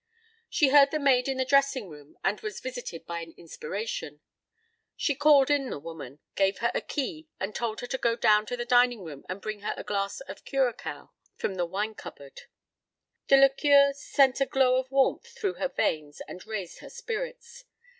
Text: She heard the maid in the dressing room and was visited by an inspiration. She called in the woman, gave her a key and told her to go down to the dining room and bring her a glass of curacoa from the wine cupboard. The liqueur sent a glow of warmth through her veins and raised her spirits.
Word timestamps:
She 0.49 0.69
heard 0.69 0.89
the 0.89 0.97
maid 0.97 1.27
in 1.27 1.37
the 1.37 1.45
dressing 1.45 1.87
room 1.87 2.17
and 2.23 2.41
was 2.41 2.59
visited 2.59 3.05
by 3.05 3.19
an 3.21 3.35
inspiration. 3.37 4.19
She 4.97 5.13
called 5.13 5.51
in 5.51 5.69
the 5.69 5.77
woman, 5.77 6.17
gave 6.33 6.57
her 6.57 6.71
a 6.73 6.81
key 6.81 7.27
and 7.39 7.53
told 7.53 7.81
her 7.81 7.85
to 7.85 7.99
go 7.99 8.15
down 8.15 8.47
to 8.47 8.57
the 8.57 8.65
dining 8.65 9.03
room 9.03 9.23
and 9.29 9.39
bring 9.39 9.59
her 9.59 9.75
a 9.77 9.83
glass 9.83 10.19
of 10.21 10.43
curacoa 10.43 11.11
from 11.35 11.53
the 11.53 11.67
wine 11.67 11.93
cupboard. 11.93 12.41
The 13.27 13.37
liqueur 13.37 13.93
sent 13.93 14.41
a 14.41 14.47
glow 14.47 14.77
of 14.79 14.89
warmth 14.89 15.27
through 15.37 15.59
her 15.61 15.69
veins 15.69 16.19
and 16.27 16.47
raised 16.47 16.79
her 16.79 16.89
spirits. 16.89 17.65